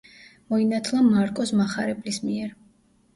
[0.53, 2.57] მოინათლა მარკოზ მახარებლის მიერ.